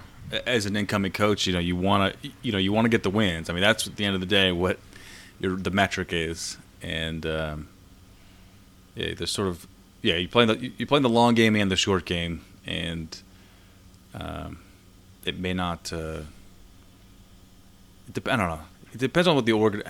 [0.47, 1.47] as an incoming coach.
[1.47, 3.49] You know, you want to, you know, you want to get the wins.
[3.49, 4.79] I mean, that's at the end of the day what
[5.41, 7.69] your the metric is, and um,
[8.95, 9.67] yeah, there's sort of
[10.03, 13.21] yeah, you play the you play the long game and the short game, and
[14.15, 14.59] um,
[15.25, 15.93] it may not.
[15.93, 16.21] Uh,
[18.09, 18.61] it dep- I don't know.
[18.93, 19.83] It depends on what the org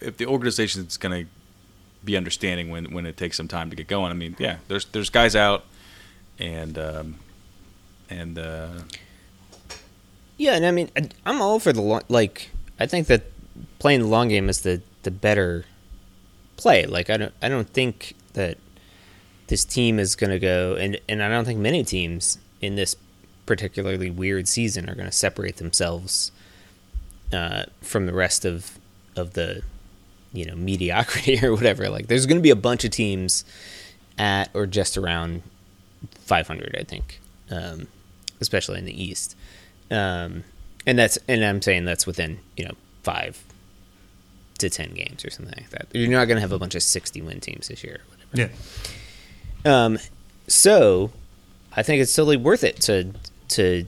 [0.00, 1.30] if the organization is going to
[2.04, 4.10] be understanding when when it takes some time to get going.
[4.10, 5.64] I mean, yeah, there's there's guys out,
[6.38, 7.16] and um,
[8.10, 8.68] and uh,
[10.36, 10.90] Yeah, and I mean,
[11.24, 12.02] I'm all for the long.
[12.08, 13.22] Like, I think that
[13.78, 15.64] playing the long game is the the better
[16.56, 16.86] play.
[16.86, 18.58] Like, I don't I don't think that
[19.48, 22.96] this team is going to go, and and I don't think many teams in this
[23.44, 26.32] particularly weird season are going to separate themselves
[27.32, 28.78] uh, from the rest of
[29.14, 29.62] of the
[30.32, 31.88] you know mediocrity or whatever.
[31.88, 33.44] Like, there's going to be a bunch of teams
[34.18, 35.42] at or just around
[36.20, 36.76] 500.
[36.78, 37.88] I think, um,
[38.40, 39.36] especially in the East
[39.92, 40.44] um,
[40.86, 43.42] and that's and I'm saying that's within you know five
[44.58, 45.86] to ten games or something like that.
[45.92, 48.00] You're not going to have a bunch of 60 win teams this year.
[48.00, 48.52] Or whatever.
[49.64, 49.84] Yeah.
[49.84, 49.98] Um,
[50.48, 51.10] so
[51.76, 53.12] I think it's totally worth it to
[53.48, 53.84] to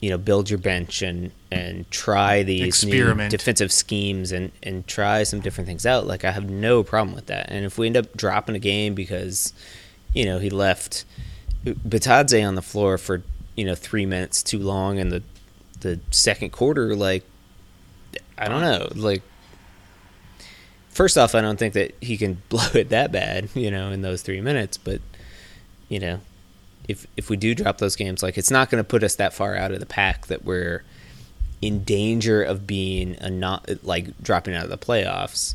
[0.00, 5.22] you know build your bench and and try these new defensive schemes and and try
[5.22, 6.06] some different things out.
[6.06, 7.50] Like I have no problem with that.
[7.50, 9.52] And if we end up dropping a game because
[10.14, 11.04] you know he left
[11.64, 13.22] Bitadze on the floor for
[13.56, 15.22] you know three minutes too long in the
[15.80, 17.24] the second quarter, like
[18.36, 19.22] I don't know, like
[20.90, 24.02] first off, I don't think that he can blow it that bad, you know, in
[24.02, 24.76] those three minutes.
[24.76, 25.00] But
[25.88, 26.20] you know,
[26.88, 29.34] if if we do drop those games, like it's not going to put us that
[29.34, 30.82] far out of the pack that we're
[31.60, 35.54] in danger of being a not like dropping out of the playoffs.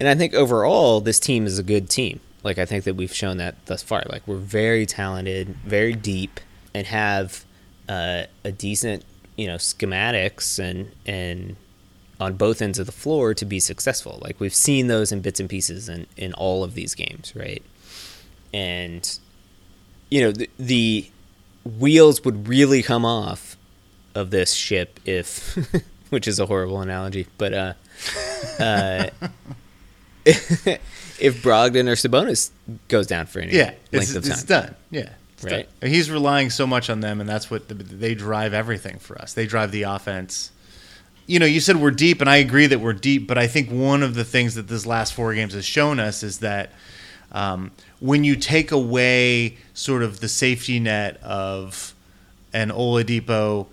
[0.00, 2.20] And I think overall, this team is a good team.
[2.42, 4.02] Like I think that we've shown that thus far.
[4.08, 6.40] Like we're very talented, very deep,
[6.72, 7.44] and have
[7.88, 9.04] uh, a decent,
[9.36, 11.56] you know, schematics and and
[12.20, 14.18] on both ends of the floor to be successful.
[14.22, 17.62] Like we've seen those in bits and pieces in in all of these games, right?
[18.54, 19.18] And
[20.10, 21.10] you know, the, the
[21.64, 23.56] wheels would really come off
[24.14, 25.54] of this ship if,
[26.10, 27.72] which is a horrible analogy, but uh,
[28.58, 29.06] uh,
[30.24, 32.50] if Brogdon or Sabonis
[32.88, 34.74] goes down for any Yeah, it's, length of it's time, done.
[34.90, 35.68] Yeah, it's Right.
[35.80, 35.90] done.
[35.90, 39.34] He's relying so much on them, and that's what the, they drive everything for us.
[39.34, 40.50] They drive the offense.
[41.26, 43.26] You know, you said we're deep, and I agree that we're deep.
[43.26, 46.22] But I think one of the things that this last four games has shown us
[46.22, 46.72] is that
[47.32, 51.94] um, when you take away sort of the safety net of
[52.52, 53.66] an Oladipo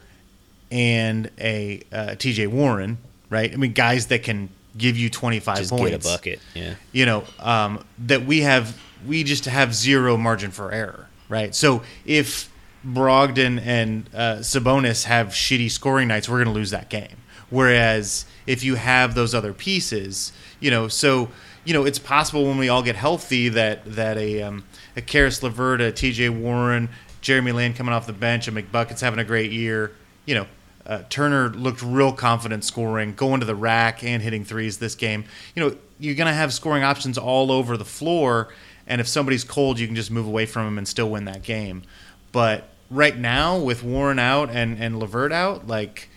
[0.72, 2.98] and a uh, TJ Warren,
[3.30, 3.52] right?
[3.52, 6.40] I mean, guys that can give you twenty five just points get a bucket.
[6.54, 6.76] Yeah.
[6.92, 11.82] you know um, that we have we just have zero margin for error right so
[12.06, 12.52] if
[12.86, 17.18] brogdon and uh, sabonis have shitty scoring nights we're going to lose that game
[17.50, 21.30] whereas if you have those other pieces you know so
[21.66, 24.64] you know it's possible when we all get healthy that that a um,
[24.96, 26.90] a Caris LeVert, a TJ Warren,
[27.22, 29.92] Jeremy Lin coming off the bench, and McBucket's having a great year.
[30.26, 30.48] You know,
[30.86, 35.26] uh, Turner looked real confident scoring, going to the rack and hitting threes this game.
[35.56, 38.54] You know, you're going to have scoring options all over the floor,
[38.88, 41.44] and if somebody's cold, you can just move away from them and still win that
[41.44, 41.84] game.
[42.32, 46.10] But right now, with Warren out and and Levert out, like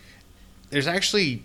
[0.71, 1.43] there's actually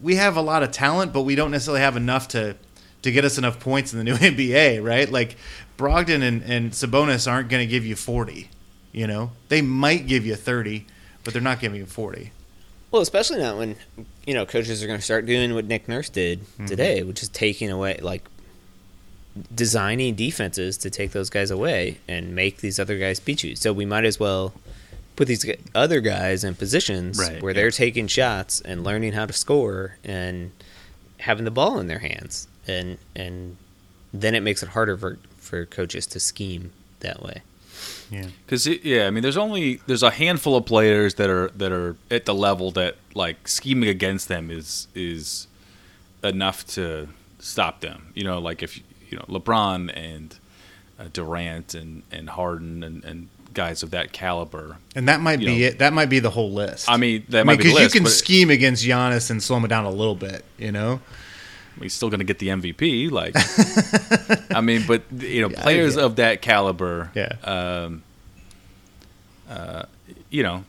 [0.00, 2.56] we have a lot of talent, but we don't necessarily have enough to
[3.02, 5.10] to get us enough points in the new NBA, right?
[5.10, 5.36] Like
[5.76, 8.48] Brogdon and, and Sabonis aren't going to give you 40.
[8.92, 10.86] You know, they might give you 30,
[11.24, 12.30] but they're not giving you 40.
[12.90, 13.76] Well, especially not when
[14.26, 16.66] you know coaches are going to start doing what Nick Nurse did mm-hmm.
[16.66, 18.22] today, which is taking away like
[19.54, 23.56] designing defenses to take those guys away and make these other guys beat you.
[23.56, 24.52] So we might as well
[25.16, 27.62] put these other guys in positions Right, where yeah.
[27.62, 30.52] they're taking shots and learning how to score and
[31.20, 33.56] having the ball in their hands, and and
[34.12, 37.42] then it makes it harder for for coaches to scheme that way.
[38.10, 38.26] Yeah.
[38.44, 41.96] Because yeah, I mean, there's only there's a handful of players that are that are
[42.10, 45.46] at the level that like scheming against them is is
[46.22, 48.12] enough to stop them.
[48.14, 48.78] You know, like if
[49.10, 50.36] you know LeBron and
[50.98, 54.78] uh, Durant and and Harden and, and guys of that caliber.
[54.94, 55.66] And that might You be know.
[55.68, 55.78] it.
[55.78, 56.88] That might be the whole list.
[56.88, 59.30] I mean, that I mean, might be the because you can but scheme against Giannis
[59.30, 61.00] and slow him down a little bit, you know?
[61.80, 63.10] He's still going to get the MVP.
[63.10, 63.34] Like,
[64.54, 66.02] I mean, but you know, Yeah, players it.
[66.04, 67.32] of that caliber, Yeah.
[67.44, 68.02] um,
[69.48, 69.84] uh,
[70.30, 70.64] you know,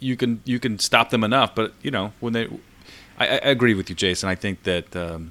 [0.00, 1.54] you can you can stop them enough.
[1.54, 2.46] But you know, when they
[3.18, 4.28] I, I agree with you, Jason.
[4.28, 5.30] I think that um,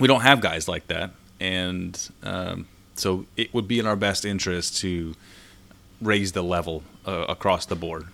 [0.00, 4.24] we don't have guys like that, and um, so it would be in our best
[4.24, 5.14] interest to
[6.02, 8.06] raise the level uh, across the board.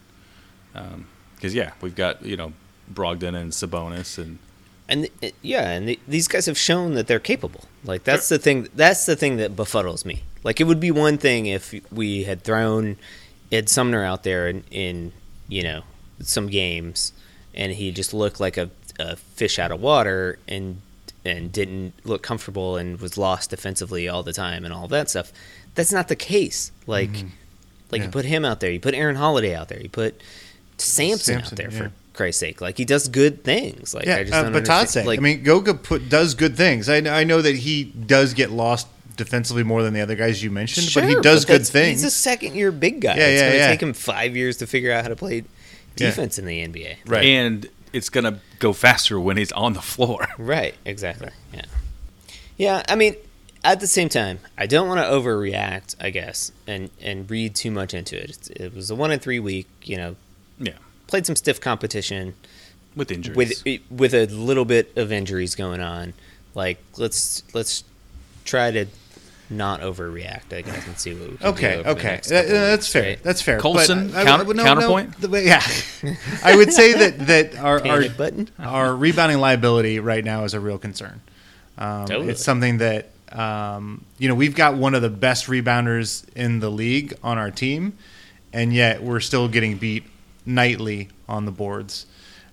[1.34, 2.52] Because yeah, we've got you know
[2.92, 4.38] Brogdon and Sabonis, and
[4.90, 7.64] and eh, yeah, and th these guys have shown that they're capable.
[7.84, 8.68] Like that's the thing.
[8.74, 10.24] That's the thing that befuddles me.
[10.42, 12.96] Like it would be one thing if we had thrown
[13.52, 15.12] Ed Sumners out there in, in
[15.48, 15.82] you know
[16.20, 17.12] some games,
[17.54, 20.82] and he just looked like a, a fish out of water and
[21.24, 25.32] and didn't look comfortable and was lost defensively all the time and all that stuff.
[25.74, 26.72] That's not the case.
[26.86, 27.28] Like mm-hmm.
[27.92, 28.06] like Yeah.
[28.06, 30.20] you put him out there, you put Aaron Holiday out there, you put
[30.78, 31.78] Sampson, out there yeah.
[31.78, 32.60] for Christ's sake.
[32.60, 33.94] Like he does good things.
[33.94, 35.06] Like yeah, I just uh, don't but Todd's understand.
[35.06, 36.88] Like, I mean, Goga put does good things.
[36.88, 40.50] I, I know that he does get lost defensively more than the other guys you
[40.50, 42.00] mentioned, but he Sure, does good things.
[42.02, 43.16] He's a second year big guy.
[43.16, 43.68] Yeah, it's yeah, going to yeah.
[43.68, 46.08] take him five years to figure out how to play Yeah.
[46.08, 46.96] defense in the NBA.
[47.06, 47.24] Right.
[47.24, 50.26] and it's gonna go faster when he's on the floor.
[50.38, 51.30] Right, exactly.
[51.52, 51.62] Yeah.
[52.56, 53.16] Yeah, I mean,
[53.64, 57.70] at the same time, I don't want to overreact, I guess, and, and read too
[57.70, 58.48] much into it.
[58.54, 60.16] It was a one in three week, you know,
[60.58, 60.74] yeah,
[61.10, 62.34] played some stiff competition
[62.96, 63.62] with injuries.
[63.64, 66.14] with with a little bit of injuries going on.
[66.54, 67.84] Like, let's let's
[68.44, 68.86] try to
[69.52, 72.50] not overreact, I guess, and see what we can Okay, do over okay, That- couple
[72.60, 73.02] that's fair.
[73.02, 73.22] right?
[73.24, 73.58] That's fair.
[73.58, 75.20] Colson, I- I- counter- no, no, counterpoint?
[75.20, 75.62] the yeah,
[76.44, 78.48] I would say that that our our, button?
[78.60, 81.20] our rebounding liability right now is a real concern.
[81.78, 82.28] Um, Totally.
[82.28, 86.70] It's something that um, you know we've got one of the best rebounders in the
[86.70, 87.96] league on our team,
[88.52, 90.04] and yet we're still getting beat
[90.46, 92.06] nightly on the boards.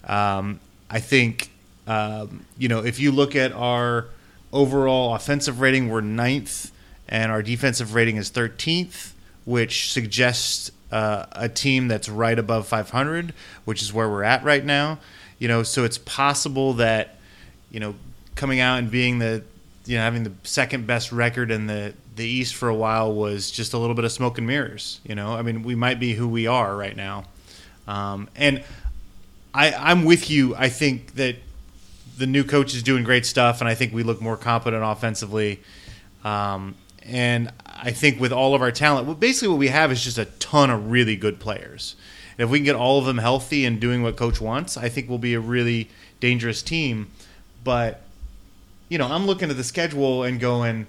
[0.04, 1.50] Um, I think
[1.86, 4.06] um, you know if you look at our
[4.54, 6.71] overall offensive rating, we're ninth,
[7.08, 9.13] and our defensive rating is thirteenth,
[9.45, 13.34] which suggests uh, a team that's right above 500,
[13.65, 15.00] which is where we're at right now.
[15.39, 17.15] You know, so it's possible that
[17.69, 17.95] you know
[18.36, 19.43] coming out and being the
[19.86, 23.52] you know having the second best record in the the East for a while was
[23.52, 25.00] just a little bit of smoke and mirrors.
[25.04, 27.26] You know, I mean, we might be who we are right now,
[27.88, 28.63] um, and
[29.54, 30.56] I I'm with you.
[30.56, 31.36] I think that
[32.17, 35.62] the new coach is doing great stuff, and I think we look more competent offensively.
[36.23, 40.04] Um, and I think with all of our talent, well, basically what we have is
[40.04, 41.95] just a ton of really good players.
[42.38, 44.89] And if we can get all of them healthy and doing what coach wants, I
[44.89, 47.10] think we'll be a really dangerous team.
[47.63, 48.02] But
[48.89, 50.88] you know, I'm looking at the schedule and going,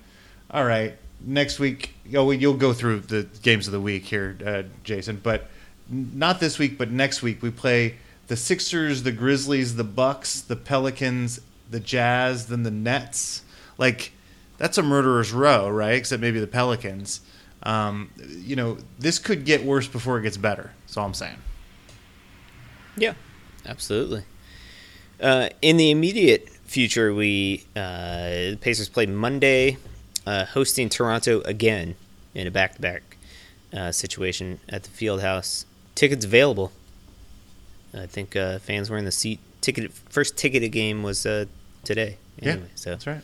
[0.50, 4.62] all right, next week, oh, you'll go through the games of the week here, uh,
[4.84, 5.48] Jason, but
[5.88, 7.96] not this week, but next week we play
[8.26, 13.42] the Sixers, the Grizzlies, the Bucks, the Pelicans, the Jazz, then the Nets.
[13.78, 14.12] Like
[14.58, 15.94] that's a murderer's row, right?
[15.94, 17.20] Except maybe the Pelicans.
[17.62, 20.72] Um, you know, this could get worse before it gets better.
[20.84, 21.38] That's all I'm saying.
[22.96, 23.14] Yeah,
[23.66, 24.24] absolutely.
[25.20, 29.76] Uh, in the immediate future, we uh, the Pacers play Monday,
[30.26, 31.96] uh, hosting Toronto again
[32.34, 33.16] in a back-to-back
[33.72, 35.64] uh, situation at the Field House.
[35.98, 36.70] Tickets available.
[37.92, 39.40] I think uh, fans were in the seat.
[39.60, 41.46] Ticket first ticketed game was uh,
[41.82, 42.18] today.
[42.40, 43.20] Anyway, yeah, so that's right.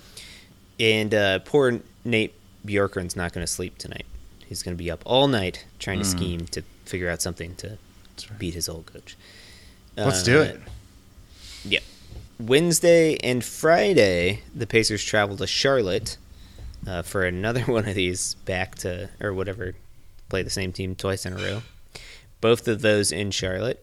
[0.81, 2.35] and uh, poor Nate
[2.67, 4.07] Bjorkgren's not going to sleep tonight.
[4.45, 7.79] He's going to be up all night trying to scheme to figure out something to
[8.41, 9.17] beat his old coach.
[9.97, 10.61] Let's do it.
[11.65, 11.83] Yep.
[12.41, 16.17] Wednesday and Friday, the Pacers travel to Charlotte
[16.89, 19.75] uh, for another one of these back to, or whatever,
[20.29, 21.63] play the same team twice in a row.
[22.45, 23.83] Both of those in Charlotte.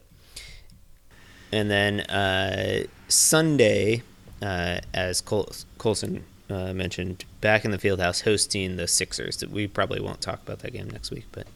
[1.51, 4.03] And then uh, Sunday,
[4.39, 9.43] uh, as Col- Colson uh, mentioned, back in the field house hosting the Sixers.
[9.49, 11.47] We probably won't talk about that game next week, but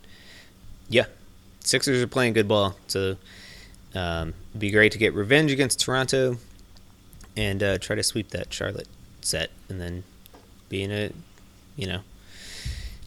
[0.89, 1.06] yeah,
[1.60, 2.76] Sixers are playing good ball.
[2.88, 3.18] So
[3.94, 6.38] um, it'd be great to get revenge against Toronto
[7.38, 8.89] and uh, try to sweep that Charlotte
[9.22, 10.04] set, and then
[10.70, 11.12] be in a,
[11.76, 12.00] you know,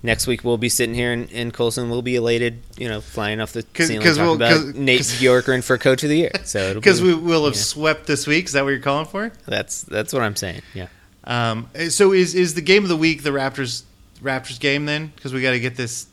[0.02, 3.40] next week we'll be sitting here and, and Colson will be elated, you know, flying
[3.40, 6.16] off the 'Cause- ceiling 'cause talking we'll- about 'cause- Nate Bjorkgren for Coach of the
[6.16, 6.30] Year.
[6.44, 7.60] So it'll Because be, we will have yeah.
[7.60, 8.46] swept this week.
[8.46, 9.32] Is that what you're calling for?
[9.46, 10.62] that's that's what I'm saying.
[10.74, 10.86] Yeah.
[11.24, 13.82] Um, so is is the game of the week the Raptors
[14.22, 15.12] Raptors game then?
[15.14, 16.06] Because we got to get this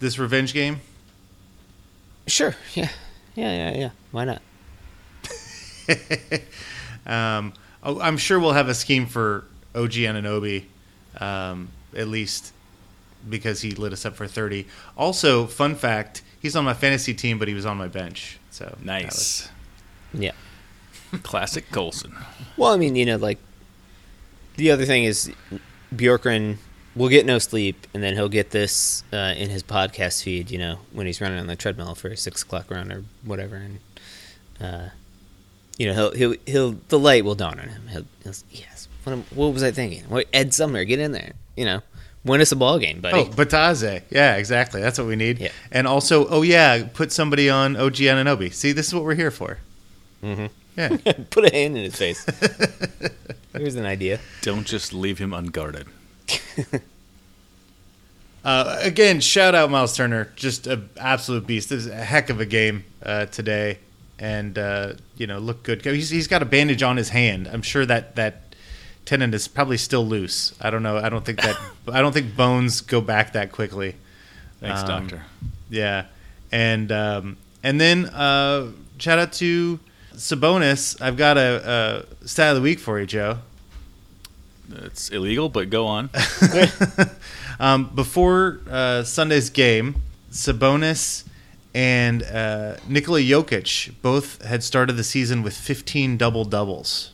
[0.00, 0.80] this revenge game.
[2.26, 2.54] Sure.
[2.74, 2.88] Yeah.
[3.34, 3.70] Yeah.
[3.72, 3.76] Yeah.
[3.78, 3.90] Yeah.
[4.10, 4.42] Why not?
[7.06, 10.64] Um, oh, I'm sure we'll have a scheme for OG Anunoby,
[11.20, 12.52] um, at least
[13.28, 14.66] because he lit us up for 30.
[14.96, 18.38] Also, fun fact: he's on my fantasy team, but he was on my bench.
[18.50, 19.48] So that was- Nice,
[20.12, 20.32] Yeah.
[21.22, 22.14] classic Colson.
[22.56, 23.38] Well, I mean, you know, like
[24.56, 25.30] the other thing is
[25.94, 26.56] Bjorkgren
[26.96, 30.50] will get no sleep, and then he'll get this uh, in his podcast feed.
[30.50, 33.56] You know, when he's running on the treadmill for a six o'clock run or whatever,
[33.56, 33.78] and
[34.60, 34.88] uh,
[35.78, 37.86] you know, he'll he'll he'll the light will dawn on him.
[37.88, 38.88] He'll, he'll yes.
[39.04, 40.02] What, am- what was I thinking?
[40.08, 41.32] What, Ed Sumners, get in there.
[41.56, 41.80] You know,
[42.24, 43.18] win us a ball game, buddy.
[43.20, 44.02] Oh, Bitadze.
[44.10, 44.80] Yeah, exactly.
[44.80, 45.38] That's what we need.
[45.38, 45.50] Yeah.
[45.70, 48.52] And also, oh yeah, put somebody on OG Anunoby.
[48.52, 49.58] See, this is what we're here for.
[50.22, 50.50] Mhm.
[50.76, 50.96] Yeah.
[51.30, 52.24] Put a hand in his face.
[53.52, 54.20] Here's an idea.
[54.42, 55.86] Don't just leave him unguarded.
[58.44, 61.68] Uh, again, shout out Myles Turner, just an absolute beast.
[61.68, 63.78] This is a heck of a game uh, today,
[64.18, 65.84] and uh, you know, look good.
[65.84, 67.48] He's, he's got a bandage on his hand.
[67.52, 68.47] I'm sure that that
[69.08, 70.54] tendon is probably still loose.
[70.60, 70.98] I don't know.
[70.98, 71.56] I don't think that.
[71.90, 73.96] I don't think bones go back that quickly.
[74.60, 75.24] Thanks, Um, doctor.
[75.70, 76.04] Yeah,
[76.52, 79.80] and um, and then uh, shout out to
[80.14, 81.00] Sabonis.
[81.00, 83.38] I've got a, a stat of the week for you, Joe.
[84.70, 86.10] It's illegal, but go on.
[87.60, 89.96] Um, before uh, Sunday's game,
[90.30, 91.24] Sabonis
[91.74, 97.10] and uh, Nikola Jokic both had started the season with 15 double doubles.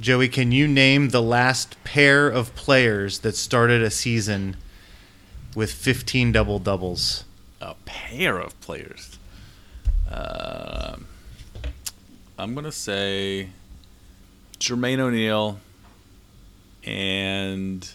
[0.00, 4.56] Joey, can you name the last pair of players that started a season
[5.54, 7.24] with 15 double doubles?
[7.60, 9.18] a pair of players.
[10.10, 11.06] Um
[12.38, 13.48] I'm gonna say
[14.60, 15.58] Jermaine O'Neal
[16.84, 17.90] and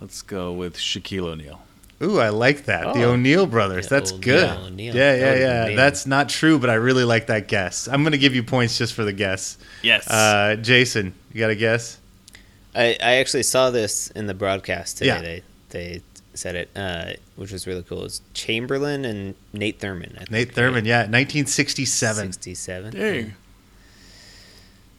[0.00, 1.60] let's go with Shaquille O'Neal.
[2.02, 2.92] Ooh, I like that.
[2.94, 3.86] the O'Neill brothers.
[3.86, 4.50] Yeah, That's O'Neal, good.
[4.66, 4.94] O'Neal.
[4.94, 5.60] Yeah, yeah, yeah.
[5.62, 5.76] amazing.
[5.76, 7.88] That's not true, but I really like that guess.
[7.88, 9.56] I'm going to give you points just for the guess.
[9.82, 10.06] Yes.
[10.06, 11.98] Uh, Jason, you got a guess?
[12.74, 15.06] I, I actually saw this in the broadcast today.
[15.08, 15.20] Yeah.
[15.22, 16.02] They they
[16.34, 18.04] said it, uh, which was really cool.
[18.04, 20.16] It's Chamberlain and Nate Thurmond.
[20.16, 22.32] I think, Nate Thurmond, yeah, 1967.
[22.32, 22.92] Sixty-seven.
[22.92, 23.34] Dang.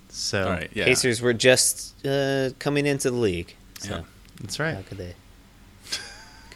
[0.09, 0.69] So All right.
[0.73, 0.85] Yeah.
[0.85, 4.01] Pacers were just uh, coming into the league, so Yeah.
[4.41, 4.75] that's right.
[4.75, 5.13] how could they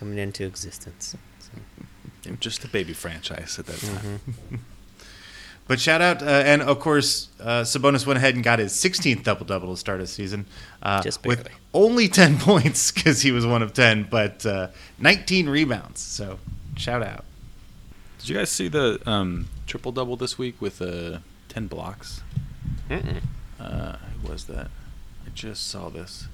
[0.01, 1.15] coming into existence?
[2.23, 4.19] They're Just a baby franchise at that time.
[5.67, 9.23] But shout out, uh, and of course, uh, Sabonis went ahead and got his 16th
[9.23, 10.45] double double to start his season,
[10.83, 14.67] uh, Just with only 10 points because he was one of 10, but uh,
[14.99, 16.01] 19 rebounds.
[16.01, 16.39] So
[16.75, 17.23] shout out.
[18.19, 22.21] Did you guys see the um, triple double this week with uh, ten blocks?
[22.89, 23.21] Mm-mm.
[23.57, 24.67] Uh, who was that?
[25.25, 26.27] I just saw this.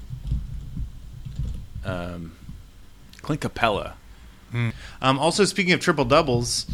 [1.85, 2.36] Um,
[3.27, 3.93] Clint Capela.
[4.53, 6.65] Um, also, speaking of triple doubles,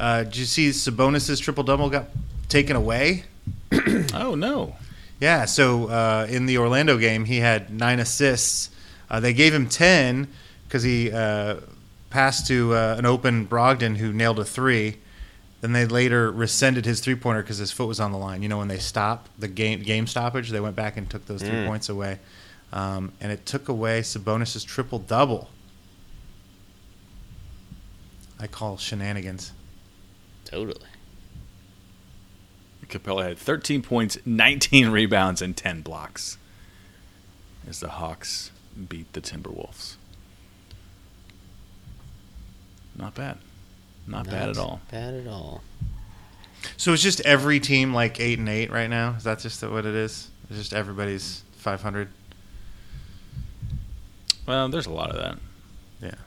[0.00, 2.08] uh, did you see Sabonis's triple double got
[2.48, 3.24] taken away?
[4.14, 4.76] Oh no!
[5.20, 8.68] Yeah, so uh, in the Orlando game, he had nine assists.
[9.08, 10.26] Uh, they gave him 10
[10.66, 11.56] because he uh,
[12.10, 14.98] passed to uh, an open Brogdon who nailed a three.
[15.60, 18.42] Then they later rescinded his three pointer because his foot was on the line.
[18.42, 21.40] You know, when they stopped the game, game stoppage, they went back and took those
[21.42, 21.66] three Mm.
[21.68, 22.18] points away.
[22.72, 25.48] Um, and it took away Sabonis' triple double.
[28.42, 29.52] I call shenanigans.
[30.44, 30.88] Totally.
[32.88, 36.36] Capela had 13 points, 19 rebounds, and 10 blocks
[37.68, 38.50] as the Hawks
[38.88, 39.94] beat the Timberwolves.
[42.96, 43.38] Not bad.
[44.08, 44.80] Not, bad at all.
[44.90, 45.62] Bad at all.
[46.76, 49.14] So it's just every team like eight and eight right now.
[49.16, 50.28] Is that just what it is?
[50.50, 52.08] It's just everybody's five hundred.
[54.46, 55.38] Well, there's a lot of that.
[56.00, 56.18] Yeah.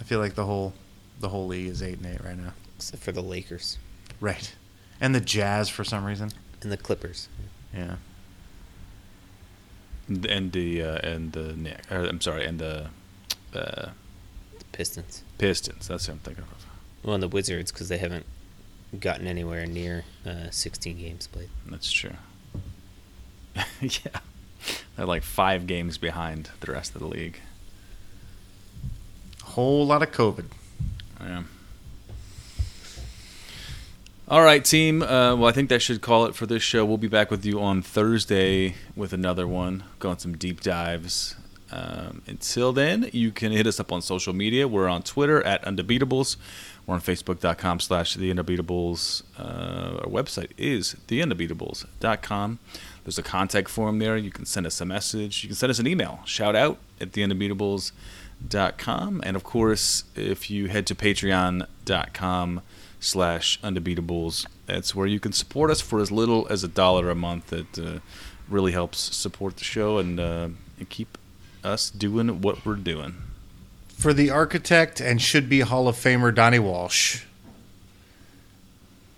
[0.00, 0.72] I feel like the whole
[1.22, 2.52] the whole league is eight and eight right now.
[2.76, 3.78] Except for the Lakers
[4.20, 4.54] Right.
[5.00, 6.30] And the Jazz for some reason.
[6.60, 7.28] and the Clippers.
[7.74, 7.96] Yeah.
[10.08, 12.88] And- And the uh, and the Nick, or, I'm sorry, and the
[13.54, 13.90] uh,
[14.58, 15.22] The Pistons.
[15.38, 15.88] Pistons.
[15.88, 16.66] That's what I'm thinking of.
[17.02, 18.26] Well, and the Wizards because they haven't
[19.00, 21.48] gotten anywhere near uh, 16 games played.
[21.66, 22.14] That's true.
[23.80, 24.20] yeah,
[24.96, 27.38] they're like five games behind the rest of the league.
[29.42, 30.46] Whole lot of COVID.
[31.22, 31.42] Yeah.
[34.28, 35.02] All right, team.
[35.02, 36.84] Uh, well, I think that should call it for this show.
[36.84, 41.36] We'll be back with you on Thursday with another one, going some deep dives.
[41.70, 44.68] Um, until then, you can hit us up on social media.
[44.68, 46.36] We're on Twitter at Undebeatables.
[46.86, 49.22] We're on Facebook.com slash The Undebeatables.
[49.38, 52.58] Uh, our website is TheUndebeatables.com.
[53.04, 54.16] There's a contact form there.
[54.16, 55.42] You can send us a message.
[55.42, 56.20] You can send us an email.
[56.24, 57.12] Shout out at
[58.48, 59.22] TheUndebeatables.com.
[59.24, 62.62] And of course, if you head to Patreon.com
[63.00, 67.14] slash Undebeatables, that's where you can support us for as little as a dollar a
[67.14, 67.48] month.
[67.48, 67.98] That uh,
[68.48, 71.18] really helps support the show and, uh, and keep
[71.64, 73.16] us doing what we're doing.
[73.88, 77.24] For the architect and should be Hall of Famer Donnie Walsh.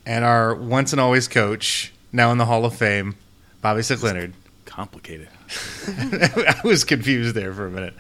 [0.07, 3.17] And our once and always coach, now in the Hall of Fame,
[3.63, 4.35] Bobby Slick Leonard.
[4.67, 5.29] Complicated.
[5.89, 7.95] I was confused there for a minute.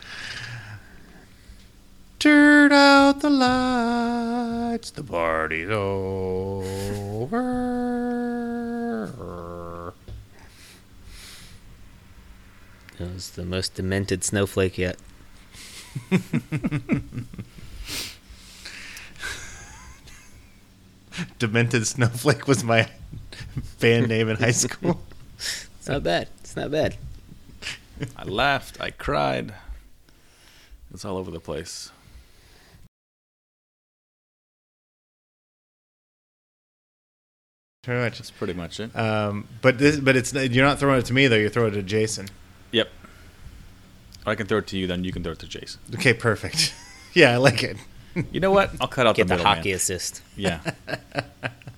[2.24, 4.64] Turn out the light.
[4.74, 7.14] lights, the party's over.
[12.98, 14.96] It was the most demented snowflake yet.
[21.38, 22.88] Demented Snowflake was my
[23.78, 25.00] band name in high school.
[25.36, 26.28] It's not bad.
[26.40, 26.96] It's not bad.
[28.16, 28.80] I laughed.
[28.80, 29.54] I cried.
[30.92, 31.92] It's all over the place.
[37.84, 38.18] Very much.
[38.18, 38.94] That's pretty much it.
[38.96, 41.36] Um, but this, but it's you're not throwing it to me though.
[41.36, 42.28] You're throwing it to Jason.
[42.72, 42.88] Yep.
[44.26, 45.80] I can throw it to you, then you can throw it to Jason.
[45.94, 46.74] Okay, perfect.
[47.14, 47.76] yeah, I like it.
[48.32, 48.70] You know what?
[48.80, 49.56] I'll cut out Get the the middleman.
[49.58, 50.22] hockey assist.
[50.36, 50.60] Yeah.